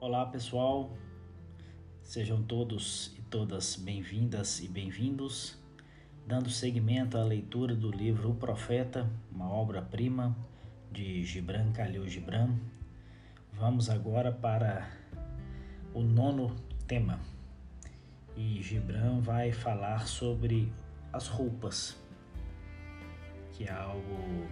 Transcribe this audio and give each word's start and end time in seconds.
Olá 0.00 0.24
pessoal, 0.26 0.96
sejam 2.04 2.40
todos 2.40 3.12
e 3.18 3.22
todas 3.22 3.74
bem-vindas 3.74 4.60
e 4.60 4.68
bem-vindos, 4.68 5.58
dando 6.24 6.48
seguimento 6.48 7.18
à 7.18 7.24
leitura 7.24 7.74
do 7.74 7.90
livro 7.90 8.30
O 8.30 8.34
Profeta, 8.36 9.10
uma 9.32 9.50
obra-prima 9.50 10.36
de 10.92 11.24
Gibran 11.24 11.72
Khalil 11.72 12.08
Gibran. 12.08 12.56
Vamos 13.52 13.90
agora 13.90 14.30
para 14.30 14.88
o 15.92 16.00
nono 16.00 16.54
tema 16.86 17.18
e 18.36 18.62
Gibran 18.62 19.18
vai 19.20 19.50
falar 19.50 20.06
sobre 20.06 20.72
as 21.12 21.26
roupas, 21.26 22.00
que 23.52 23.64
é 23.64 23.72
algo 23.72 24.46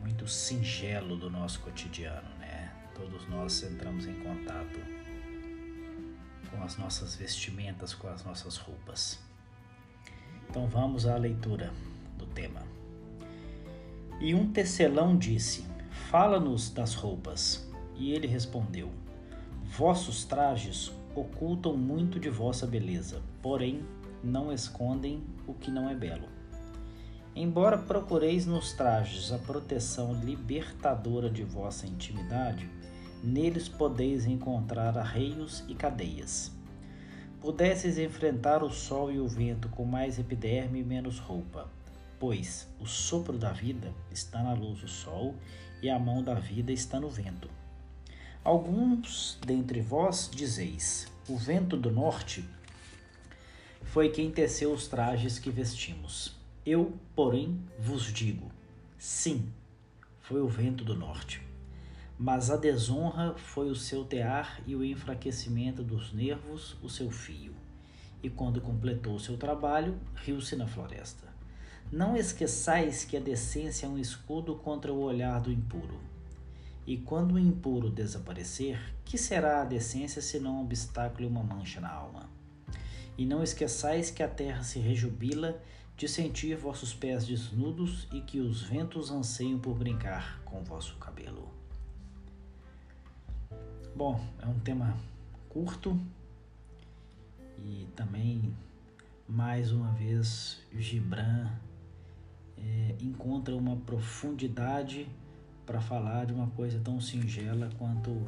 muito 0.00 0.26
singelo 0.26 1.16
do 1.16 1.30
nosso 1.30 1.60
cotidiano? 1.60 2.39
Todos 2.94 3.26
nós 3.28 3.62
entramos 3.62 4.06
em 4.06 4.14
contato 4.14 4.80
com 6.50 6.62
as 6.62 6.76
nossas 6.76 7.14
vestimentas, 7.16 7.94
com 7.94 8.08
as 8.08 8.24
nossas 8.24 8.56
roupas. 8.56 9.18
Então 10.48 10.66
vamos 10.66 11.06
à 11.06 11.16
leitura 11.16 11.72
do 12.18 12.26
tema. 12.26 12.62
E 14.20 14.34
um 14.34 14.52
tecelão 14.52 15.16
disse: 15.16 15.64
Fala-nos 16.10 16.70
das 16.70 16.94
roupas. 16.94 17.68
E 17.96 18.12
ele 18.12 18.26
respondeu: 18.26 18.90
Vossos 19.64 20.24
trajes 20.24 20.92
ocultam 21.14 21.76
muito 21.76 22.18
de 22.18 22.28
vossa 22.28 22.66
beleza, 22.66 23.22
porém 23.42 23.82
não 24.22 24.52
escondem 24.52 25.22
o 25.46 25.54
que 25.54 25.70
não 25.70 25.88
é 25.88 25.94
belo. 25.94 26.39
Embora 27.34 27.78
procureis 27.78 28.44
nos 28.44 28.72
trajes 28.72 29.30
a 29.30 29.38
proteção 29.38 30.12
libertadora 30.12 31.30
de 31.30 31.44
vossa 31.44 31.86
intimidade, 31.86 32.68
neles 33.22 33.68
podeis 33.68 34.26
encontrar 34.26 34.98
arreios 34.98 35.64
e 35.68 35.74
cadeias. 35.74 36.50
Pudesseis 37.40 37.98
enfrentar 37.98 38.64
o 38.64 38.70
sol 38.70 39.12
e 39.12 39.20
o 39.20 39.28
vento 39.28 39.68
com 39.68 39.84
mais 39.84 40.18
epiderme 40.18 40.80
e 40.80 40.84
menos 40.84 41.18
roupa, 41.20 41.70
pois 42.18 42.68
o 42.80 42.86
sopro 42.86 43.38
da 43.38 43.52
vida 43.52 43.94
está 44.10 44.42
na 44.42 44.52
luz 44.52 44.80
do 44.80 44.88
sol 44.88 45.34
e 45.80 45.88
a 45.88 45.98
mão 45.98 46.22
da 46.22 46.34
vida 46.34 46.72
está 46.72 46.98
no 46.98 47.08
vento. 47.08 47.48
Alguns 48.42 49.38
dentre 49.46 49.80
vós 49.80 50.28
dizeis: 50.32 51.06
O 51.28 51.36
vento 51.36 51.76
do 51.76 51.90
norte 51.90 52.44
foi 53.84 54.08
quem 54.08 54.30
teceu 54.30 54.72
os 54.72 54.88
trajes 54.88 55.38
que 55.38 55.50
vestimos. 55.50 56.39
Eu, 56.64 56.92
porém, 57.16 57.58
vos 57.78 58.12
digo: 58.12 58.50
sim, 58.98 59.50
foi 60.20 60.40
o 60.40 60.48
vento 60.48 60.84
do 60.84 60.94
norte. 60.94 61.42
Mas 62.18 62.50
a 62.50 62.56
desonra 62.56 63.34
foi 63.34 63.70
o 63.70 63.74
seu 63.74 64.04
tear 64.04 64.60
e 64.66 64.76
o 64.76 64.84
enfraquecimento 64.84 65.82
dos 65.82 66.12
nervos 66.12 66.76
o 66.82 66.88
seu 66.90 67.10
fio. 67.10 67.54
E 68.22 68.28
quando 68.28 68.60
completou 68.60 69.18
seu 69.18 69.38
trabalho, 69.38 69.98
riu-se 70.16 70.54
na 70.54 70.66
floresta. 70.66 71.26
Não 71.90 72.14
esqueçais 72.14 73.04
que 73.04 73.16
a 73.16 73.20
decência 73.20 73.86
é 73.86 73.88
um 73.88 73.98
escudo 73.98 74.54
contra 74.56 74.92
o 74.92 75.00
olhar 75.00 75.40
do 75.40 75.50
impuro. 75.50 75.98
E 76.86 76.98
quando 76.98 77.32
o 77.32 77.38
impuro 77.38 77.88
desaparecer, 77.88 78.78
que 79.04 79.16
será 79.16 79.62
a 79.62 79.64
decência 79.64 80.20
senão 80.20 80.58
um 80.58 80.64
obstáculo 80.64 81.24
e 81.24 81.26
uma 81.26 81.42
mancha 81.42 81.80
na 81.80 81.90
alma? 81.90 82.28
E 83.16 83.24
não 83.24 83.42
esqueçais 83.42 84.10
que 84.10 84.22
a 84.22 84.28
terra 84.28 84.62
se 84.62 84.78
rejubila 84.78 85.60
de 86.00 86.08
sentir 86.08 86.56
vossos 86.56 86.94
pés 86.94 87.26
desnudos 87.26 88.08
e 88.10 88.22
que 88.22 88.40
os 88.40 88.62
ventos 88.62 89.10
anseiam 89.10 89.58
por 89.58 89.74
brincar 89.74 90.40
com 90.46 90.64
vosso 90.64 90.96
cabelo. 90.96 91.46
Bom, 93.94 94.18
é 94.40 94.46
um 94.46 94.58
tema 94.60 94.96
curto 95.50 96.00
e 97.58 97.86
também, 97.94 98.56
mais 99.28 99.72
uma 99.72 99.92
vez, 99.92 100.62
Gibran 100.72 101.50
é, 102.56 102.94
encontra 102.98 103.54
uma 103.54 103.76
profundidade 103.76 105.06
para 105.66 105.82
falar 105.82 106.24
de 106.24 106.32
uma 106.32 106.48
coisa 106.52 106.80
tão 106.82 106.98
singela 106.98 107.68
quanto 107.76 108.26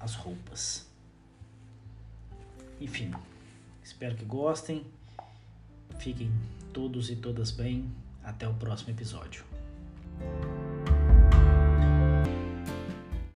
as 0.00 0.16
roupas. 0.16 0.90
Enfim, 2.80 3.12
espero 3.80 4.16
que 4.16 4.24
gostem. 4.24 4.84
Fiquem 6.00 6.32
todos 6.74 7.08
e 7.08 7.16
todas 7.16 7.52
bem. 7.52 7.90
Até 8.22 8.46
o 8.46 8.54
próximo 8.54 8.90
episódio. 8.90 9.44